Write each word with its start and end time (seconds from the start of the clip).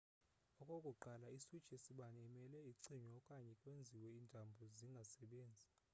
okokuqala 0.61 1.27
i-switch 1.37 1.69
yesibane 1.73 2.19
imele 2.27 2.59
icinywe 2.71 3.09
okanye 3.19 3.51
kwenziwe 3.61 4.07
iintambo 4.09 4.61
zingasebenzi 4.77 5.67